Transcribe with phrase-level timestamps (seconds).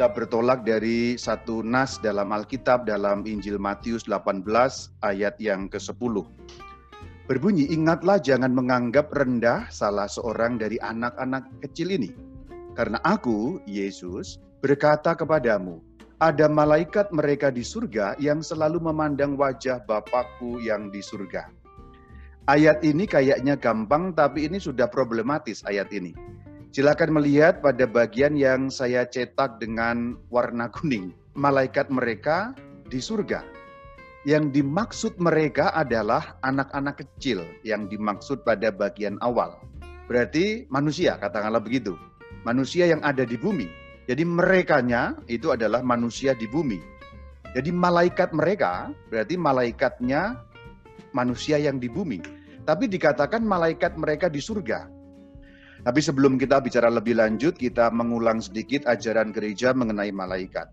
[0.00, 4.48] Kita bertolak dari satu nas dalam Alkitab dalam Injil Matius 18
[5.04, 6.24] ayat yang ke-10.
[7.28, 12.16] Berbunyi, ingatlah jangan menganggap rendah salah seorang dari anak-anak kecil ini.
[12.72, 15.84] Karena aku, Yesus, berkata kepadamu,
[16.16, 21.52] ada malaikat mereka di surga yang selalu memandang wajah Bapakku yang di surga.
[22.48, 26.39] Ayat ini kayaknya gampang, tapi ini sudah problematis ayat ini
[26.70, 31.10] Silakan melihat pada bagian yang saya cetak dengan warna kuning.
[31.34, 32.54] Malaikat mereka
[32.86, 33.42] di surga.
[34.22, 39.58] Yang dimaksud mereka adalah anak-anak kecil yang dimaksud pada bagian awal.
[40.06, 41.98] Berarti manusia, katakanlah begitu.
[42.46, 43.66] Manusia yang ada di bumi.
[44.06, 46.78] Jadi merekanya itu adalah manusia di bumi.
[47.50, 50.38] Jadi malaikat mereka berarti malaikatnya
[51.10, 52.22] manusia yang di bumi.
[52.62, 54.99] Tapi dikatakan malaikat mereka di surga.
[55.80, 60.68] Tapi sebelum kita bicara lebih lanjut, kita mengulang sedikit ajaran gereja mengenai malaikat.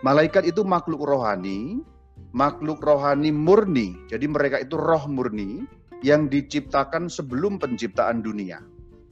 [0.00, 1.84] Malaikat itu makhluk rohani,
[2.32, 3.98] makhluk rohani murni.
[4.08, 5.68] Jadi mereka itu roh murni
[6.00, 8.62] yang diciptakan sebelum penciptaan dunia.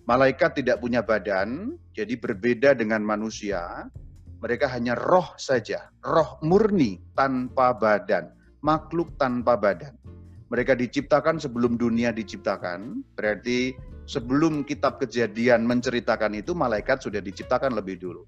[0.06, 3.90] Malaikat tidak punya badan, jadi berbeda dengan manusia.
[4.38, 8.30] Mereka hanya roh saja, roh murni tanpa badan,
[8.62, 9.98] makhluk tanpa badan.
[10.46, 13.74] Mereka diciptakan sebelum dunia diciptakan, berarti
[14.06, 18.22] sebelum kitab kejadian menceritakan itu, malaikat sudah diciptakan lebih dulu.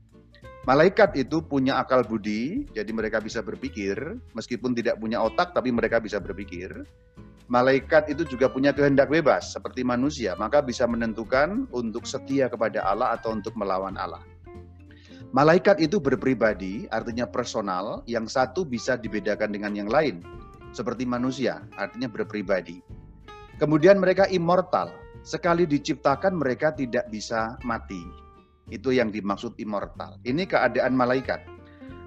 [0.69, 3.97] Malaikat itu punya akal budi, jadi mereka bisa berpikir,
[4.37, 6.85] meskipun tidak punya otak, tapi mereka bisa berpikir.
[7.49, 13.17] Malaikat itu juga punya kehendak bebas, seperti manusia, maka bisa menentukan untuk setia kepada Allah
[13.17, 14.21] atau untuk melawan Allah.
[15.33, 20.21] Malaikat itu berpribadi, artinya personal, yang satu bisa dibedakan dengan yang lain,
[20.77, 22.85] seperti manusia, artinya berpribadi.
[23.57, 24.93] Kemudian mereka immortal,
[25.29, 28.01] sekali diciptakan mereka tidak bisa mati.
[28.73, 30.17] Itu yang dimaksud immortal.
[30.25, 31.45] Ini keadaan malaikat.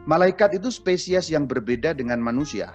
[0.10, 2.74] Malaikat itu spesies yang berbeda dengan manusia.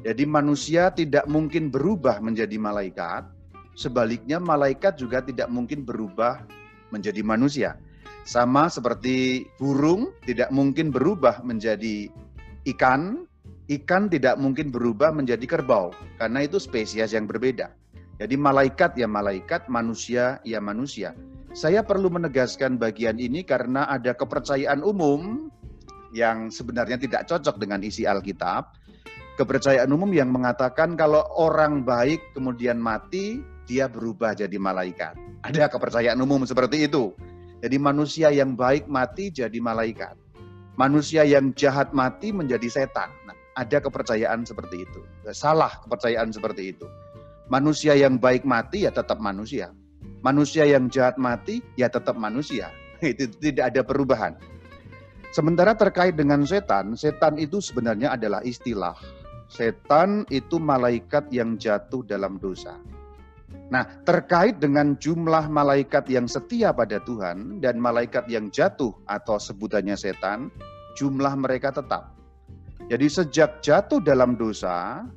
[0.00, 3.28] Jadi manusia tidak mungkin berubah menjadi malaikat,
[3.76, 6.42] sebaliknya malaikat juga tidak mungkin berubah
[6.88, 7.76] menjadi manusia.
[8.24, 12.08] Sama seperti burung tidak mungkin berubah menjadi
[12.64, 13.28] ikan,
[13.68, 17.70] ikan tidak mungkin berubah menjadi kerbau karena itu spesies yang berbeda.
[18.22, 21.10] Jadi malaikat ya malaikat, manusia ya manusia.
[21.58, 25.50] Saya perlu menegaskan bagian ini karena ada kepercayaan umum
[26.14, 28.78] yang sebenarnya tidak cocok dengan isi Alkitab.
[29.34, 35.18] Kepercayaan umum yang mengatakan kalau orang baik kemudian mati, dia berubah jadi malaikat.
[35.42, 37.10] Ada kepercayaan umum seperti itu.
[37.58, 40.14] Jadi manusia yang baik mati jadi malaikat.
[40.78, 43.10] Manusia yang jahat mati menjadi setan.
[43.26, 45.02] Nah, ada kepercayaan seperti itu.
[45.34, 46.86] Salah kepercayaan seperti itu.
[47.50, 49.74] Manusia yang baik mati ya tetap manusia.
[50.22, 52.70] Manusia yang jahat mati ya tetap manusia.
[53.02, 54.38] Itu tidak ada perubahan.
[55.32, 58.92] Sementara terkait dengan setan, setan itu sebenarnya adalah istilah.
[59.48, 62.76] Setan itu malaikat yang jatuh dalam dosa.
[63.72, 69.96] Nah, terkait dengan jumlah malaikat yang setia pada Tuhan dan malaikat yang jatuh atau sebutannya
[69.96, 70.52] setan,
[71.00, 72.12] jumlah mereka tetap.
[72.92, 75.08] Jadi sejak jatuh dalam dosa,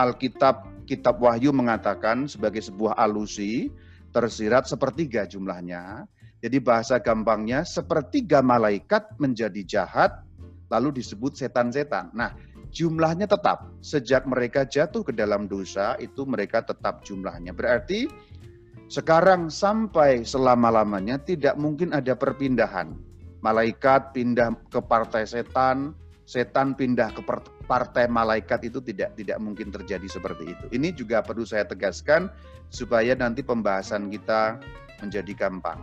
[0.00, 3.72] Alkitab kitab Wahyu mengatakan sebagai sebuah alusi
[4.14, 6.06] tersirat sepertiga jumlahnya.
[6.44, 10.20] Jadi bahasa gampangnya sepertiga malaikat menjadi jahat
[10.68, 12.12] lalu disebut setan-setan.
[12.12, 12.36] Nah,
[12.68, 17.56] jumlahnya tetap sejak mereka jatuh ke dalam dosa itu mereka tetap jumlahnya.
[17.56, 18.10] Berarti
[18.92, 22.92] sekarang sampai selama-lamanya tidak mungkin ada perpindahan.
[23.40, 25.96] Malaikat pindah ke partai setan,
[26.28, 27.24] setan pindah ke
[27.64, 30.64] partai malaikat itu tidak tidak mungkin terjadi seperti itu.
[30.72, 32.28] Ini juga perlu saya tegaskan
[32.68, 34.60] supaya nanti pembahasan kita
[35.00, 35.80] menjadi gampang.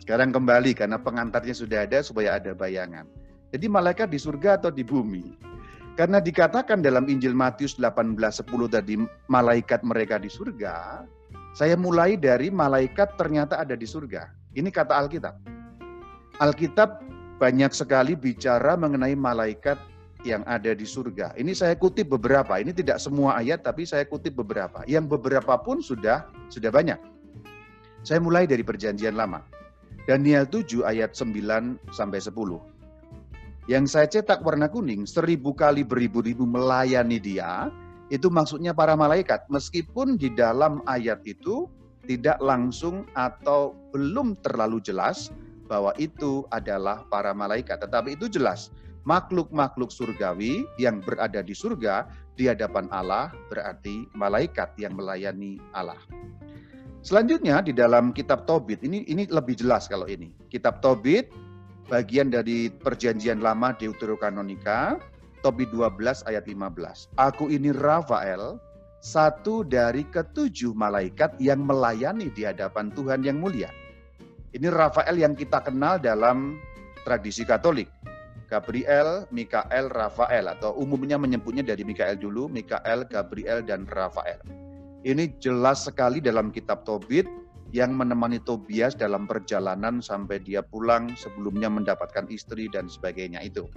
[0.00, 3.04] Sekarang kembali karena pengantarnya sudah ada supaya ada bayangan.
[3.50, 5.50] Jadi malaikat di surga atau di bumi?
[5.98, 8.94] Karena dikatakan dalam Injil Matius 18:10 tadi
[9.28, 11.04] malaikat mereka di surga,
[11.52, 14.30] saya mulai dari malaikat ternyata ada di surga.
[14.54, 15.34] Ini kata Alkitab.
[16.40, 17.04] Alkitab
[17.36, 19.76] banyak sekali bicara mengenai malaikat
[20.24, 21.36] yang ada di surga.
[21.36, 22.60] Ini saya kutip beberapa.
[22.60, 24.84] Ini tidak semua ayat tapi saya kutip beberapa.
[24.84, 26.98] Yang beberapa pun sudah sudah banyak.
[28.04, 29.44] Saya mulai dari perjanjian lama.
[30.08, 32.34] Daniel 7 ayat 9 sampai 10.
[33.68, 37.70] Yang saya cetak warna kuning, seribu kali beribu-ribu melayani dia,
[38.10, 39.46] itu maksudnya para malaikat.
[39.46, 41.70] Meskipun di dalam ayat itu
[42.08, 45.30] tidak langsung atau belum terlalu jelas
[45.70, 47.78] bahwa itu adalah para malaikat.
[47.78, 48.74] Tetapi itu jelas
[49.10, 52.06] makhluk-makhluk surgawi yang berada di surga
[52.38, 55.98] di hadapan Allah berarti malaikat yang melayani Allah.
[57.02, 60.30] Selanjutnya di dalam kitab Tobit ini ini lebih jelas kalau ini.
[60.46, 61.26] Kitab Tobit
[61.90, 65.02] bagian dari perjanjian lama Deuterokanonika,
[65.42, 67.10] Tobit 12 ayat 15.
[67.18, 68.62] Aku ini Rafael,
[69.02, 73.72] satu dari ketujuh malaikat yang melayani di hadapan Tuhan yang mulia.
[74.54, 76.60] Ini Rafael yang kita kenal dalam
[77.02, 77.88] tradisi Katolik.
[78.50, 84.42] Gabriel, Mikael, Rafael atau umumnya menyebutnya dari Mikael dulu, Mikael, Gabriel dan Rafael.
[85.06, 87.24] Ini jelas sekali dalam kitab Tobit
[87.70, 93.70] yang menemani Tobias dalam perjalanan sampai dia pulang sebelumnya mendapatkan istri dan sebagainya itu.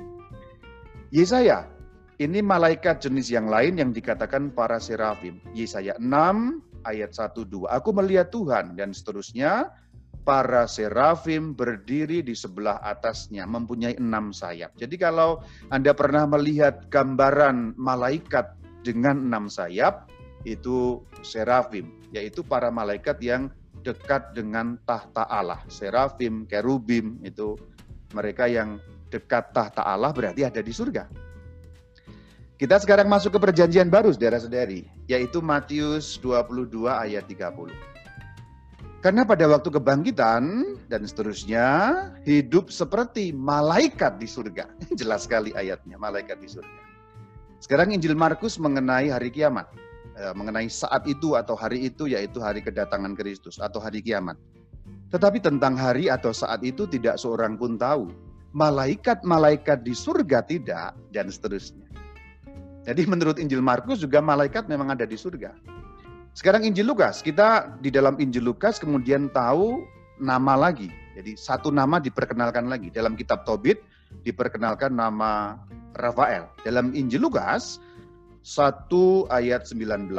[1.13, 1.69] Yesaya,
[2.17, 5.37] ini malaikat jenis yang lain yang dikatakan para serafim.
[5.53, 6.09] Yesaya 6
[6.89, 7.69] ayat 1 2.
[7.69, 9.69] Aku melihat Tuhan dan seterusnya
[10.23, 14.71] para serafim berdiri di sebelah atasnya, mempunyai enam sayap.
[14.79, 18.55] Jadi kalau Anda pernah melihat gambaran malaikat
[18.87, 20.07] dengan enam sayap,
[20.43, 23.51] itu serafim, yaitu para malaikat yang
[23.83, 25.59] dekat dengan tahta Allah.
[25.67, 27.59] Serafim, kerubim, itu
[28.15, 28.79] mereka yang
[29.11, 31.07] dekat tahta Allah berarti ada di surga.
[32.55, 37.92] Kita sekarang masuk ke perjanjian baru, saudara-saudari, yaitu Matius 22 ayat 30.
[39.03, 41.67] Karena pada waktu kebangkitan dan seterusnya
[42.23, 44.71] hidup seperti malaikat di surga.
[44.99, 46.79] Jelas sekali ayatnya, malaikat di surga.
[47.59, 49.67] Sekarang Injil Markus mengenai hari kiamat.
[50.15, 54.39] Eh, mengenai saat itu atau hari itu yaitu hari kedatangan Kristus atau hari kiamat.
[55.11, 58.07] Tetapi tentang hari atau saat itu tidak seorang pun tahu.
[58.55, 61.91] Malaikat-malaikat di surga tidak dan seterusnya.
[62.87, 65.82] Jadi menurut Injil Markus juga malaikat memang ada di surga.
[66.33, 69.85] Sekarang Injil Lukas, kita di dalam Injil Lukas kemudian tahu
[70.17, 70.89] nama lagi.
[71.13, 72.89] Jadi satu nama diperkenalkan lagi.
[72.89, 73.85] Dalam kitab Tobit
[74.25, 75.61] diperkenalkan nama
[76.01, 76.49] Rafael.
[76.65, 77.77] Dalam Injil Lukas
[78.41, 78.89] 1
[79.29, 80.09] ayat 19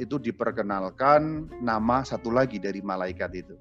[0.00, 3.60] itu diperkenalkan nama satu lagi dari malaikat itu.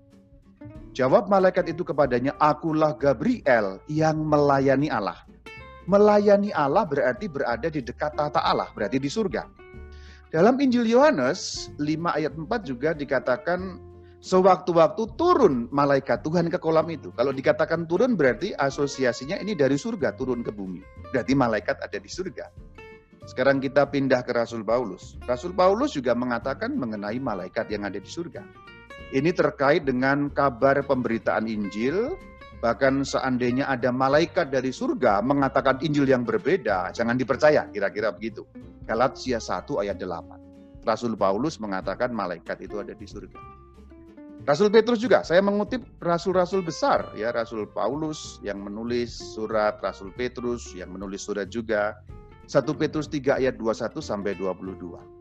[0.96, 5.28] Jawab malaikat itu kepadanya, Akulah Gabriel yang melayani Allah.
[5.92, 9.67] Melayani Allah berarti berada di dekat tata Allah, berarti di surga.
[10.28, 13.80] Dalam Injil Yohanes 5 ayat 4 juga dikatakan
[14.20, 17.16] sewaktu-waktu turun malaikat Tuhan ke kolam itu.
[17.16, 20.84] Kalau dikatakan turun berarti asosiasinya ini dari surga turun ke bumi.
[21.16, 22.52] Berarti malaikat ada di surga.
[23.24, 25.16] Sekarang kita pindah ke Rasul Paulus.
[25.24, 28.44] Rasul Paulus juga mengatakan mengenai malaikat yang ada di surga.
[29.16, 32.20] Ini terkait dengan kabar pemberitaan Injil,
[32.58, 38.46] bahkan seandainya ada malaikat dari surga mengatakan Injil yang berbeda, jangan dipercaya, kira-kira begitu.
[38.88, 40.84] Galatia 1 ayat 8.
[40.88, 43.40] Rasul Paulus mengatakan malaikat itu ada di surga.
[44.48, 50.72] Rasul Petrus juga, saya mengutip rasul-rasul besar ya, Rasul Paulus yang menulis surat, Rasul Petrus
[50.72, 52.00] yang menulis surat juga.
[52.48, 55.17] 1 Petrus 3 ayat 21 sampai 22.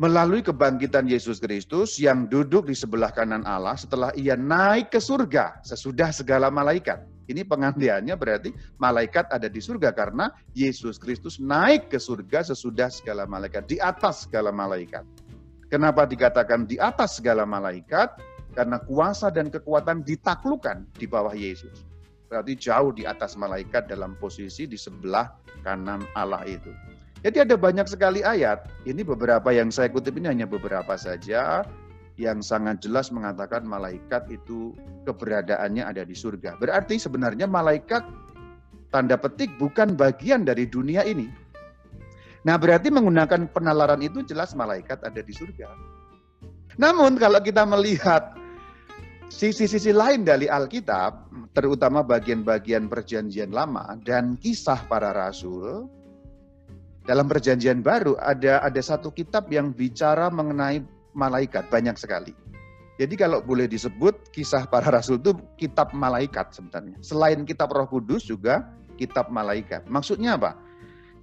[0.00, 5.60] Melalui kebangkitan Yesus Kristus yang duduk di sebelah kanan Allah setelah ia naik ke surga
[5.60, 8.50] sesudah segala malaikat ini pengantiannya berarti
[8.82, 14.26] malaikat ada di surga karena Yesus Kristus naik ke surga sesudah segala malaikat, di atas
[14.26, 15.06] segala malaikat.
[15.70, 18.18] Kenapa dikatakan di atas segala malaikat?
[18.50, 21.86] Karena kuasa dan kekuatan ditaklukkan di bawah Yesus.
[22.26, 25.30] Berarti jauh di atas malaikat dalam posisi di sebelah
[25.62, 26.74] kanan Allah itu.
[27.20, 28.64] Jadi ada banyak sekali ayat.
[28.88, 31.68] Ini beberapa yang saya kutip ini hanya beberapa saja
[32.16, 34.72] yang sangat jelas mengatakan malaikat itu
[35.04, 36.56] keberadaannya ada di surga.
[36.56, 38.04] Berarti sebenarnya malaikat
[38.88, 41.28] tanda petik bukan bagian dari dunia ini.
[42.44, 45.68] Nah berarti menggunakan penalaran itu jelas malaikat ada di surga.
[46.80, 48.32] Namun kalau kita melihat
[49.28, 55.88] sisi-sisi lain dari Alkitab, terutama bagian-bagian perjanjian lama dan kisah para rasul,
[57.10, 62.30] dalam perjanjian baru ada ada satu kitab yang bicara mengenai malaikat banyak sekali.
[63.02, 66.94] Jadi kalau boleh disebut kisah para rasul itu kitab malaikat sebenarnya.
[67.02, 69.90] Selain kitab Roh Kudus juga kitab malaikat.
[69.90, 70.54] Maksudnya apa?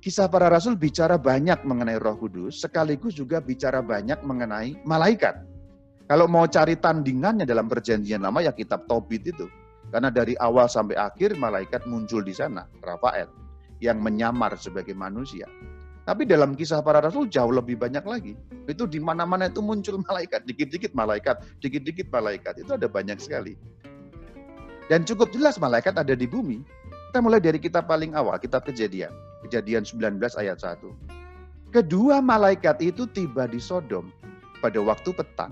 [0.03, 5.39] Kisah para rasul bicara banyak mengenai Roh Kudus, sekaligus juga bicara banyak mengenai malaikat.
[6.11, 9.47] Kalau mau cari tandingannya dalam perjanjian lama ya kitab Tobit itu.
[9.87, 13.31] Karena dari awal sampai akhir malaikat muncul di sana, Rafael
[13.79, 15.45] yang menyamar sebagai manusia.
[16.07, 18.39] Tapi dalam kisah para rasul jauh lebih banyak lagi.
[18.63, 22.63] Itu di mana-mana itu muncul malaikat, dikit-dikit malaikat, dikit-dikit malaikat.
[22.63, 23.59] Itu ada banyak sekali.
[24.87, 26.63] Dan cukup jelas malaikat ada di bumi.
[27.11, 29.11] Kita mulai dari kitab paling awal, kitab kejadian.
[29.43, 30.79] Kejadian 19 ayat 1.
[31.75, 34.07] Kedua malaikat itu tiba di Sodom
[34.63, 35.51] pada waktu petang.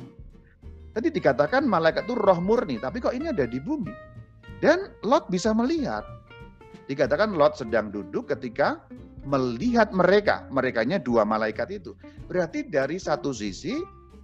[0.95, 3.91] Tadi dikatakan malaikat itu roh murni, tapi kok ini ada di bumi.
[4.63, 6.07] Dan Lot bisa melihat.
[6.87, 8.79] Dikatakan Lot sedang duduk ketika
[9.25, 11.97] melihat mereka, merekanya dua malaikat itu.
[12.29, 13.73] Berarti dari satu sisi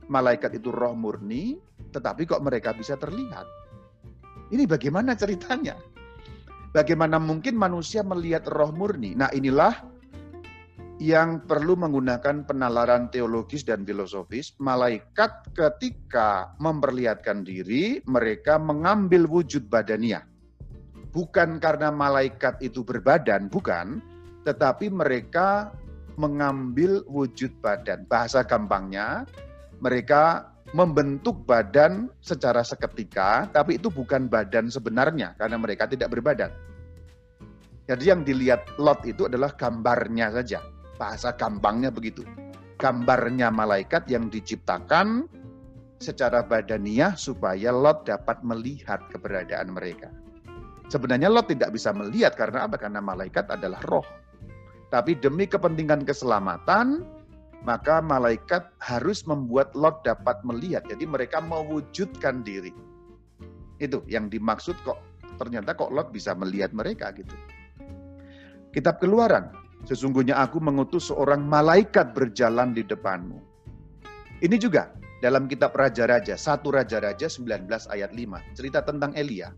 [0.08, 1.58] malaikat itu roh murni,
[1.89, 3.43] tetapi kok mereka bisa terlihat?
[4.53, 5.75] Ini bagaimana ceritanya?
[6.72, 9.12] Bagaimana mungkin manusia melihat roh murni?
[9.12, 9.91] Nah inilah
[11.01, 14.53] yang perlu menggunakan penalaran teologis dan filosofis.
[14.62, 20.22] Malaikat ketika memperlihatkan diri, mereka mengambil wujud badania.
[21.12, 24.00] Bukan karena malaikat itu berbadan, bukan.
[24.41, 25.71] Tetapi mereka
[26.17, 28.05] mengambil wujud badan.
[28.10, 29.25] Bahasa gampangnya,
[29.81, 36.53] mereka membentuk badan secara seketika, tapi itu bukan badan sebenarnya karena mereka tidak berbadan.
[37.89, 40.63] Jadi yang dilihat Lot itu adalah gambarnya saja.
[40.95, 42.24] Bahasa gampangnya begitu.
[42.79, 45.27] Gambarnya malaikat yang diciptakan
[46.00, 50.07] secara badaniah supaya Lot dapat melihat keberadaan mereka.
[50.88, 52.79] Sebenarnya Lot tidak bisa melihat karena apa?
[52.79, 54.05] Karena malaikat adalah roh.
[54.91, 57.07] Tapi demi kepentingan keselamatan,
[57.63, 60.83] maka malaikat harus membuat Lot dapat melihat.
[60.91, 62.75] Jadi mereka mewujudkan diri.
[63.79, 65.00] Itu yang dimaksud kok
[65.39, 67.33] ternyata kok Lot bisa melihat mereka gitu.
[68.75, 69.51] Kitab Keluaran,
[69.88, 73.39] sesungguhnya aku mengutus seorang malaikat berjalan di depanmu.
[74.41, 79.53] Ini juga dalam kitab Raja-Raja, satu Raja-Raja 19 ayat 5, cerita tentang Elia.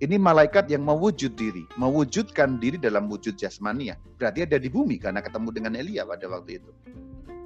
[0.00, 4.00] Ini malaikat yang mewujud diri, mewujudkan diri dalam wujud jasmania.
[4.16, 6.72] Berarti ada di bumi karena ketemu dengan Elia pada waktu itu.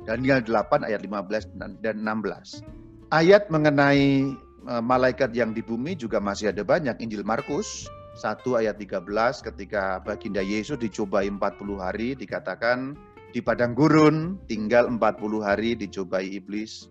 [0.06, 1.50] Daniel 8 ayat 15
[1.82, 2.62] dan 16.
[3.10, 4.38] Ayat mengenai
[4.70, 6.94] eh, malaikat yang di bumi juga masih ada banyak.
[7.02, 7.90] Injil Markus
[8.22, 9.02] 1 ayat 13
[9.50, 11.42] ketika baginda Yesus dicobai 40
[11.82, 12.94] hari dikatakan
[13.34, 16.86] di padang gurun tinggal 40 hari dicobai iblis.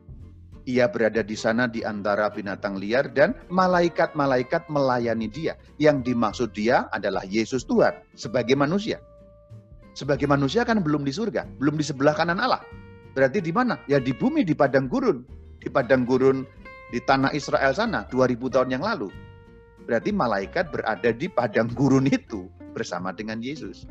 [0.64, 5.60] Ia berada di sana di antara binatang liar dan malaikat-malaikat melayani dia.
[5.76, 9.04] Yang dimaksud dia adalah Yesus Tuhan sebagai manusia.
[9.94, 12.64] Sebagai manusia kan belum di surga, belum di sebelah kanan Allah.
[13.14, 13.78] Berarti di mana?
[13.86, 15.22] Ya di bumi, di padang gurun.
[15.60, 16.48] Di padang gurun
[16.90, 19.12] di tanah Israel sana 2000 tahun yang lalu.
[19.84, 23.84] Berarti malaikat berada di padang gurun itu bersama dengan Yesus.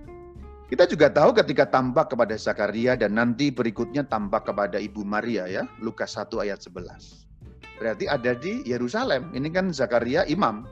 [0.72, 5.68] Kita juga tahu ketika tampak kepada Zakaria dan nanti berikutnya tampak kepada Ibu Maria ya,
[5.84, 7.28] Lukas 1 ayat 11.
[7.76, 9.36] Berarti ada di Yerusalem.
[9.36, 10.64] Ini kan Zakaria imam.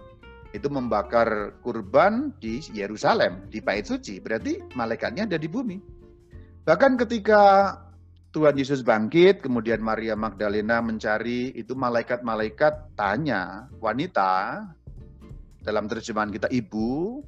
[0.57, 4.25] Itu membakar kurban di Yerusalem, di bait suci.
[4.25, 5.77] Berarti malaikatnya ada di bumi.
[6.65, 7.77] Bahkan ketika
[8.33, 14.65] Tuhan Yesus bangkit, kemudian Maria Magdalena mencari, itu malaikat-malaikat tanya, wanita,
[15.61, 17.21] dalam terjemahan kita, ibu,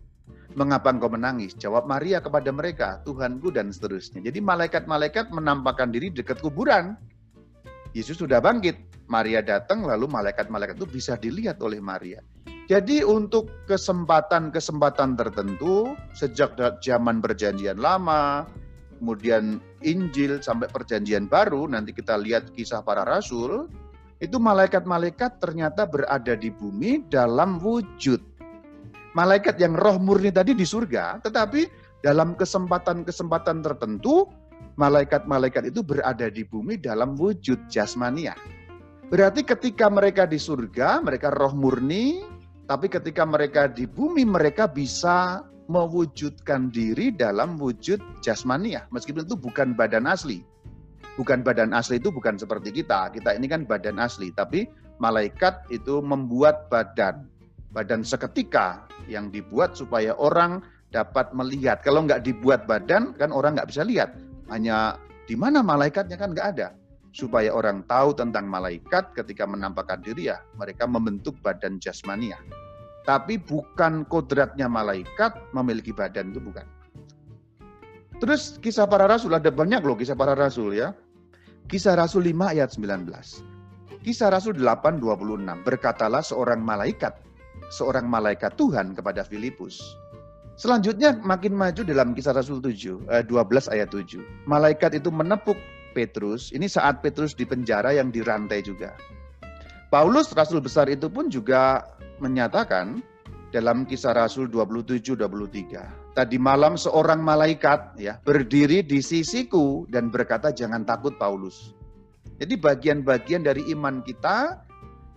[0.54, 1.56] mengapa engkau menangis?
[1.56, 4.24] Jawab Maria kepada mereka, Tuhanku dan seterusnya.
[4.24, 6.96] Jadi malaikat-malaikat menampakkan diri dekat kuburan.
[7.92, 12.24] Yesus sudah bangkit, Maria datang, lalu malaikat-malaikat itu bisa dilihat oleh Maria.
[12.70, 18.48] Jadi untuk kesempatan-kesempatan tertentu, sejak zaman perjanjian lama,
[18.96, 23.68] kemudian Injil sampai perjanjian baru, nanti kita lihat kisah para rasul,
[24.22, 28.31] itu malaikat-malaikat ternyata berada di bumi dalam wujud.
[29.12, 31.68] Malaikat yang roh murni tadi di surga, tetapi
[32.00, 34.24] dalam kesempatan-kesempatan tertentu,
[34.80, 38.32] malaikat-malaikat itu berada di bumi dalam wujud jasmania.
[39.12, 42.24] Berarti ketika mereka di surga, mereka roh murni,
[42.64, 48.88] tapi ketika mereka di bumi, mereka bisa mewujudkan diri dalam wujud jasmania.
[48.88, 50.40] Meskipun itu bukan badan asli.
[51.20, 53.12] Bukan badan asli itu bukan seperti kita.
[53.12, 54.32] Kita ini kan badan asli.
[54.32, 54.64] Tapi
[54.96, 57.28] malaikat itu membuat badan.
[57.72, 61.80] Badan seketika yang dibuat supaya orang dapat melihat.
[61.80, 64.14] Kalau nggak dibuat badan, kan orang nggak bisa lihat.
[64.52, 66.68] Hanya di mana malaikatnya kan nggak ada.
[67.12, 72.40] Supaya orang tahu tentang malaikat ketika menampakkan diri ya, mereka membentuk badan jasmania.
[73.04, 76.64] Tapi bukan kodratnya malaikat memiliki badan itu bukan.
[78.22, 80.94] Terus kisah para rasul ada banyak loh kisah para rasul ya.
[81.72, 83.08] Kisah Rasul 5 ayat 19.
[84.02, 85.62] Kisah Rasul 8 26.
[85.62, 87.16] Berkatalah seorang malaikat,
[87.72, 89.96] seorang malaikat Tuhan kepada Filipus.
[90.60, 94.20] Selanjutnya makin maju dalam kisah Rasul 7, eh, 12 ayat 7.
[94.44, 95.56] Malaikat itu menepuk
[95.96, 98.92] Petrus, ini saat Petrus di penjara yang dirantai juga.
[99.92, 101.84] Paulus, rasul besar itu pun juga
[102.16, 103.04] menyatakan
[103.52, 106.16] dalam kisah Rasul 27-23.
[106.16, 111.76] Tadi malam seorang malaikat ya berdiri di sisiku dan berkata jangan takut Paulus.
[112.40, 114.64] Jadi bagian-bagian dari iman kita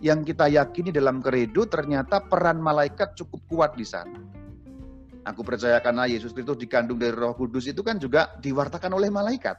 [0.00, 4.20] yang kita yakini dalam keredo ternyata peran malaikat cukup kuat di sana.
[5.26, 9.58] Aku percaya karena Yesus Kristus dikandung dari Roh Kudus itu kan juga diwartakan oleh malaikat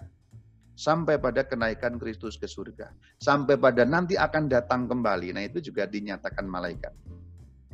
[0.77, 5.35] sampai pada kenaikan Kristus ke surga, sampai pada nanti akan datang kembali.
[5.35, 6.93] Nah, itu juga dinyatakan malaikat.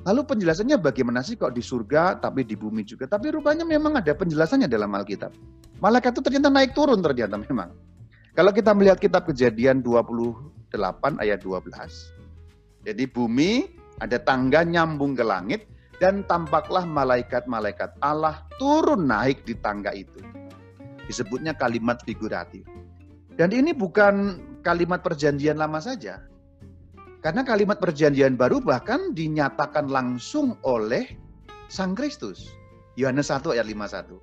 [0.03, 3.05] Lalu penjelasannya bagaimana sih kok di surga tapi di bumi juga?
[3.08, 5.32] Tapi rupanya memang ada penjelasannya dalam Alkitab.
[5.79, 7.72] Malaikat itu ternyata naik turun ternyata memang.
[8.34, 10.74] Kalau kita melihat kitab kejadian 28
[11.22, 12.23] ayat 12.
[12.84, 13.68] Jadi bumi
[14.04, 15.68] ada tangga nyambung ke langit,
[16.02, 20.20] Dan tampaklah malaikat-malaikat Allah turun naik di tangga itu.
[21.08, 22.68] Disebutnya kalimat figuratif.
[23.40, 24.36] Dan ini bukan
[24.66, 26.20] kalimat perjanjian lama saja.
[27.24, 31.08] Karena kalimat perjanjian baru bahkan dinyatakan langsung oleh
[31.72, 32.52] Sang Kristus.
[33.00, 34.20] Yohanes 1 ayat 51.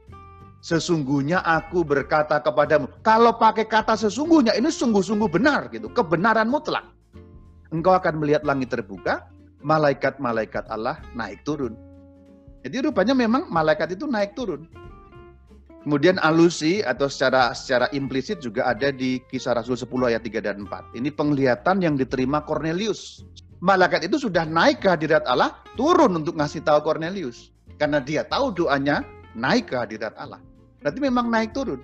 [0.60, 6.84] Sesungguhnya aku berkata kepadamu, kalau pakai kata sesungguhnya ini sungguh-sungguh benar gitu, kebenaran mutlak.
[7.70, 9.30] Engkau akan melihat langit terbuka,
[9.62, 11.78] malaikat-malaikat Allah naik turun.
[12.66, 14.66] Jadi rupanya memang malaikat itu naik turun.
[15.80, 20.68] Kemudian alusi atau secara secara implisit juga ada di kisah Rasul 10 ayat 3 dan
[20.68, 20.92] 4.
[20.92, 23.24] Ini penglihatan yang diterima Cornelius.
[23.64, 27.48] Malaikat itu sudah naik ke hadirat Allah, turun untuk ngasih tahu Cornelius.
[27.80, 29.00] Karena dia tahu doanya
[29.32, 30.40] naik ke hadirat Allah.
[30.84, 31.80] Berarti memang naik turun.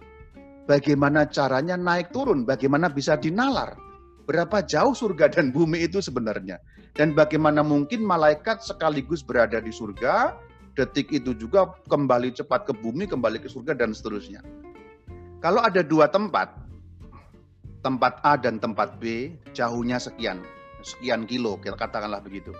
[0.68, 2.44] Bagaimana caranya naik turun?
[2.44, 3.85] Bagaimana bisa dinalar?
[4.26, 6.58] Berapa jauh surga dan bumi itu sebenarnya?
[6.98, 10.34] Dan bagaimana mungkin malaikat sekaligus berada di surga,
[10.74, 14.42] detik itu juga kembali cepat ke bumi, kembali ke surga, dan seterusnya.
[15.38, 16.58] Kalau ada dua tempat,
[17.86, 20.42] tempat A dan tempat B, jauhnya sekian,
[20.82, 22.50] sekian kilo, katakanlah begitu.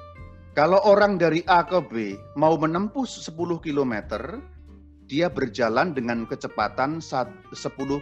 [0.54, 3.94] Kalau orang dari A ke B mau menempuh 10 km,
[5.04, 7.52] dia berjalan dengan kecepatan 10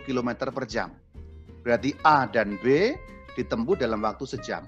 [0.07, 0.95] km per jam.
[1.67, 2.95] Berarti A dan B
[3.35, 4.65] ditempuh dalam waktu sejam.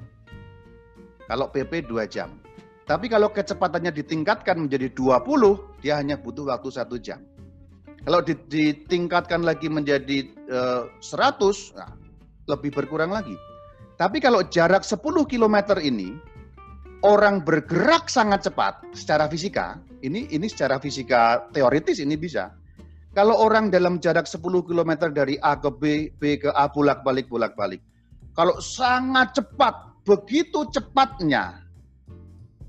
[1.27, 2.39] Kalau PP 2 jam.
[2.87, 7.19] Tapi kalau kecepatannya ditingkatkan menjadi 20, dia hanya butuh waktu satu jam.
[8.07, 11.91] Kalau ditingkatkan lagi menjadi uh, 100, nah,
[12.47, 13.35] lebih berkurang lagi.
[13.99, 16.15] Tapi kalau jarak 10 km ini,
[17.03, 22.55] orang bergerak sangat cepat secara fisika, ini ini secara fisika teoritis ini bisa.
[23.17, 27.81] Kalau orang dalam jarak 10 km dari A ke B, B ke A bolak-balik bolak-balik.
[28.37, 31.65] Kalau sangat cepat, begitu cepatnya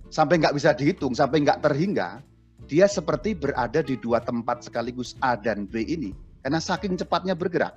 [0.07, 2.23] sampai nggak bisa dihitung, sampai nggak terhingga,
[2.71, 6.15] dia seperti berada di dua tempat sekaligus A dan B ini.
[6.39, 7.75] Karena saking cepatnya bergerak.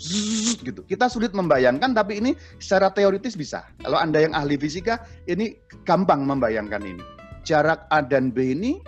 [0.00, 0.80] Zzz, gitu.
[0.84, 3.64] Kita sulit membayangkan, tapi ini secara teoritis bisa.
[3.80, 7.04] Kalau Anda yang ahli fisika, ini gampang membayangkan ini.
[7.44, 8.80] Jarak A dan B ini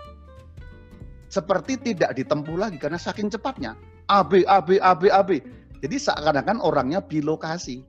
[1.32, 3.76] seperti tidak ditempuh lagi karena saking cepatnya.
[4.08, 5.30] AB, AB, AB, AB.
[5.82, 7.82] Jadi seakan-akan orangnya bilokasi.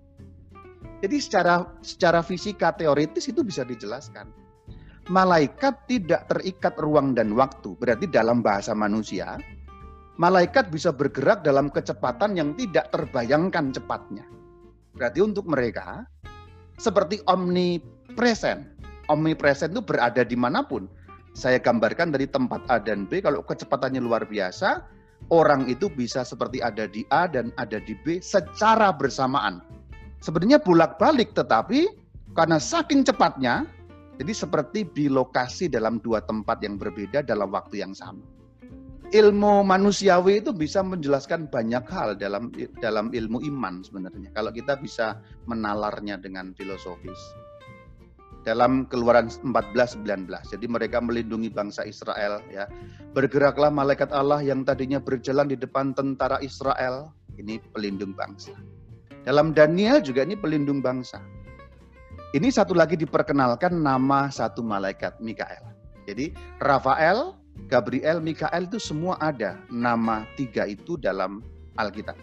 [1.06, 4.34] Jadi secara secara fisika teoritis itu bisa dijelaskan.
[5.14, 7.78] Malaikat tidak terikat ruang dan waktu.
[7.78, 9.38] Berarti dalam bahasa manusia,
[10.18, 14.26] malaikat bisa bergerak dalam kecepatan yang tidak terbayangkan cepatnya.
[14.96, 16.08] Berarti untuk mereka
[16.80, 18.74] seperti omnipresent.
[19.12, 20.88] Omnipresent itu berada di mana pun.
[21.34, 24.86] Saya gambarkan dari tempat A dan B, kalau kecepatannya luar biasa,
[25.32, 29.64] orang itu bisa seperti ada di A dan ada di B secara bersamaan
[30.24, 31.88] sebenarnya bolak-balik tetapi
[32.34, 33.68] karena saking cepatnya
[34.22, 38.22] jadi seperti bilokasi dalam dua tempat yang berbeda dalam waktu yang sama.
[39.14, 42.50] Ilmu manusiawi itu bisa menjelaskan banyak hal dalam
[42.82, 44.34] dalam ilmu iman sebenarnya.
[44.34, 47.18] Kalau kita bisa menalarnya dengan filosofis.
[48.44, 50.04] Dalam Keluaran 14:19.
[50.52, 52.68] Jadi mereka melindungi bangsa Israel ya.
[53.16, 58.52] Bergeraklah malaikat Allah yang tadinya berjalan di depan tentara Israel, ini pelindung bangsa.
[59.24, 61.24] Dalam Daniel juga ini pelindung bangsa.
[62.36, 65.64] Ini satu lagi diperkenalkan nama satu malaikat Mikael.
[66.04, 67.32] Jadi Rafael,
[67.72, 71.40] Gabriel, Mikael itu semua ada nama tiga itu dalam
[71.80, 72.18] Alkitab.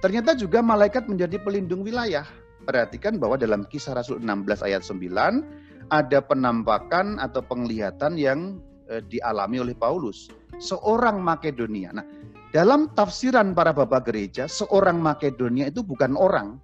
[0.00, 2.26] Ternyata juga malaikat menjadi pelindung wilayah.
[2.62, 9.60] Perhatikan bahwa dalam kisah Rasul 16 ayat 9 ada penampakan atau penglihatan yang eh, dialami
[9.60, 10.30] oleh Paulus.
[10.62, 11.90] Seorang Makedonia.
[11.90, 12.06] Nah,
[12.52, 16.60] dalam tafsiran para bapak gereja, seorang Makedonia itu bukan orang,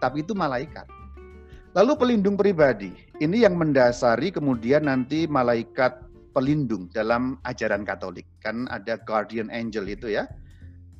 [0.00, 0.88] tapi itu malaikat.
[1.76, 2.90] Lalu pelindung pribadi,
[3.22, 6.02] ini yang mendasari kemudian nanti malaikat
[6.34, 8.26] pelindung dalam ajaran Katolik.
[8.42, 10.26] Kan ada guardian angel itu ya.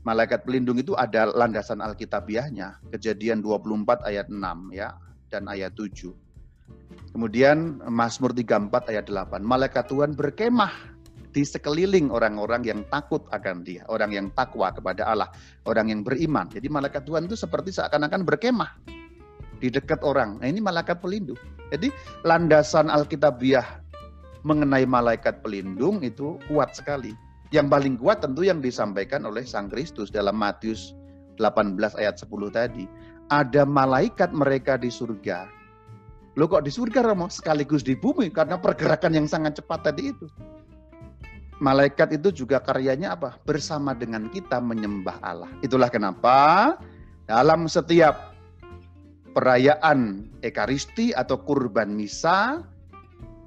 [0.01, 4.97] Malaikat pelindung itu ada landasan Alkitabiahnya, Kejadian 24 ayat 6 ya
[5.29, 6.17] dan ayat 7.
[7.13, 10.73] Kemudian Mazmur 34 ayat 8, malaikat Tuhan berkemah
[11.31, 15.29] di sekeliling orang-orang yang takut akan dia, orang yang takwa kepada Allah,
[15.67, 16.51] orang yang beriman.
[16.51, 18.71] Jadi malaikat Tuhan itu seperti seakan-akan berkemah
[19.61, 20.41] di dekat orang.
[20.41, 21.39] Nah ini malaikat pelindung.
[21.71, 21.93] Jadi
[22.27, 23.85] landasan Alkitabiah
[24.43, 27.15] mengenai malaikat pelindung itu kuat sekali.
[27.51, 30.95] Yang paling kuat tentu yang disampaikan oleh Sang Kristus dalam Matius
[31.43, 32.87] 18 ayat 10 tadi.
[33.31, 35.47] Ada malaikat mereka di surga.
[36.39, 37.27] Lo kok di surga Romo?
[37.27, 40.27] Sekaligus di bumi karena pergerakan yang sangat cepat tadi itu
[41.61, 43.37] malaikat itu juga karyanya apa?
[43.45, 45.53] Bersama dengan kita menyembah Allah.
[45.61, 46.75] Itulah kenapa
[47.29, 48.35] dalam setiap
[49.37, 52.65] perayaan Ekaristi atau kurban misa,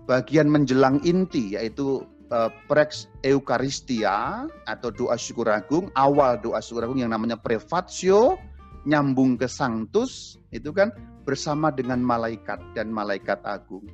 [0.05, 6.97] bagian menjelang inti yaitu uh, prex eukaristia atau doa syukur agung, awal doa syukur agung
[6.97, 8.41] yang namanya prefatio
[8.89, 10.91] nyambung ke sanctus itu kan
[11.23, 13.85] bersama dengan malaikat dan malaikat agung.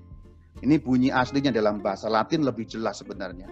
[0.60, 3.48] Ini bunyi aslinya dalam bahasa Latin lebih jelas sebenarnya.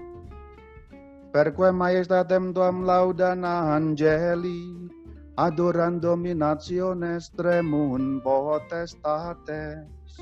[1.32, 4.89] Perque majestatem tuam laudana angeli,
[5.38, 10.17] adorant dominationes tremun potestates,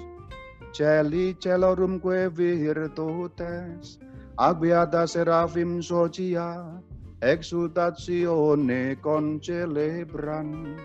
[0.75, 3.97] celi celorumque virtutes,
[4.37, 6.79] agbeata serafim socia,
[7.21, 10.77] exultatione concelebran,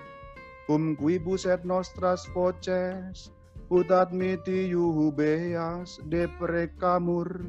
[0.66, 3.30] cum quibus et nostras voces,
[3.70, 7.42] utat miti jubeas de precamur,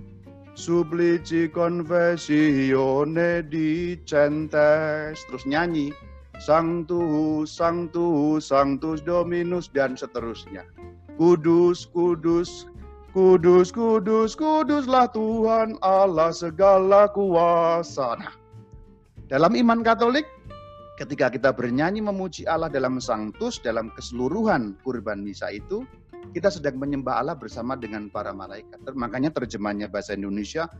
[0.58, 5.22] suplici confessione dicentes.
[5.30, 5.94] Terus nyanyi,
[6.42, 10.66] Sanctus, Sanctus, Sanctus Dominus, dan seterusnya.
[11.22, 12.66] Kudus, kudus,
[13.12, 18.15] kudus, kudus, kuduslah Tuhan Allah segala kuasa.
[18.19, 18.34] Nah,
[19.28, 20.28] dalam iman Katolik,
[20.95, 25.84] ketika kita bernyanyi memuji Allah dalam Sanctus, dalam keseluruhan kurban misa itu,
[26.32, 28.80] kita sedang menyembah Allah bersama dengan para malaikat.
[28.95, 30.71] Makanya terjemahnya bahasa Indonesia,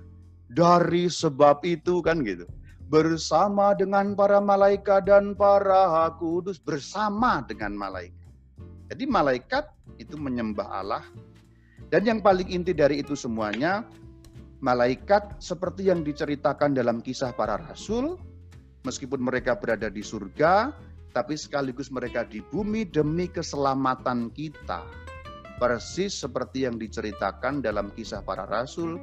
[0.52, 2.48] dari sebab itu kan gitu
[2.91, 8.28] bersama dengan para malaikat dan para kudus bersama dengan malaikat.
[8.91, 11.04] Jadi malaikat itu menyembah Allah.
[11.92, 13.84] Dan yang paling inti dari itu semuanya,
[14.64, 18.16] malaikat seperti yang diceritakan dalam kisah para rasul,
[18.88, 20.72] meskipun mereka berada di surga,
[21.12, 24.88] tapi sekaligus mereka di bumi demi keselamatan kita.
[25.60, 28.96] Persis seperti yang diceritakan dalam kisah para rasul,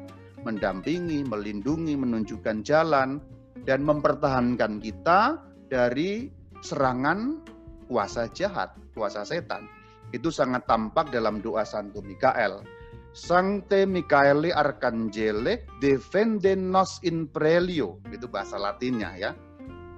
[0.42, 3.20] mendampingi, melindungi, menunjukkan jalan,
[3.68, 6.33] dan mempertahankan kita dari
[6.64, 7.44] serangan
[7.87, 9.68] kuasa jahat, kuasa setan.
[10.09, 12.77] Itu sangat tampak dalam doa Santo Mikael.
[13.18, 17.98] Sancte Michaeli Arcangele defende nos in prelio.
[18.14, 19.31] Itu bahasa latinnya ya.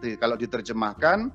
[0.00, 1.28] Jadi, kalau diterjemahkan,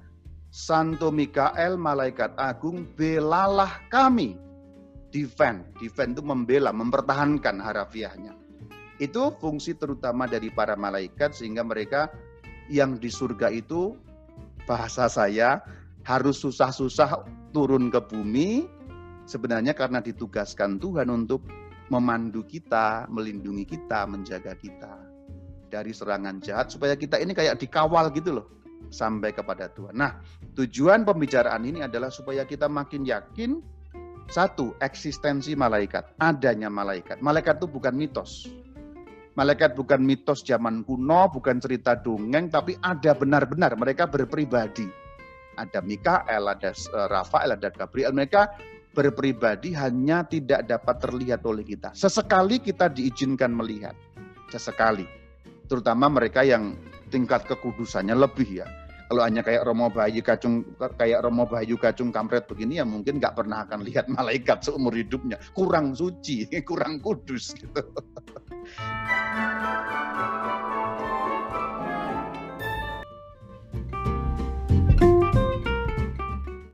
[0.49, 4.33] Santo Mikael, malaikat agung, belalah kami.
[5.13, 8.33] Defend, defend itu membela, mempertahankan harafiahnya.
[8.97, 12.09] Itu fungsi terutama dari para malaikat sehingga mereka
[12.67, 13.93] yang di surga itu
[14.65, 15.61] bahasa saya
[16.01, 17.21] harus susah-susah
[17.53, 18.65] turun ke bumi
[19.29, 21.45] sebenarnya karena ditugaskan Tuhan untuk
[21.93, 25.15] memandu kita, melindungi kita, menjaga kita
[25.69, 28.47] dari serangan jahat supaya kita ini kayak dikawal gitu loh
[28.93, 29.97] sampai kepada Tuhan.
[29.97, 30.21] Nah,
[30.55, 33.59] tujuan pembicaraan ini adalah supaya kita makin yakin
[34.25, 37.21] satu, eksistensi malaikat, adanya malaikat.
[37.21, 38.49] Malaikat itu bukan mitos.
[39.35, 44.87] Malaikat bukan mitos zaman kuno, bukan cerita dongeng, tapi ada benar-benar mereka berpribadi.
[45.59, 48.15] Ada Mikael, ada eh, Rafael, ada Gabriel.
[48.15, 48.41] Mereka
[48.95, 51.91] berpribadi hanya tidak dapat terlihat oleh kita.
[51.91, 53.93] Sesekali kita diizinkan melihat.
[54.47, 55.03] Sesekali.
[55.67, 56.79] Terutama mereka yang
[57.11, 58.67] tingkat kekudusannya lebih ya.
[59.05, 60.65] Kalau hanya kayak Romo Bayu Kacung
[60.97, 65.37] kayak Romo Bayu Kacung Kampret begini ya mungkin nggak pernah akan lihat malaikat seumur hidupnya.
[65.53, 67.85] Kurang suci, kurang kudus gitu.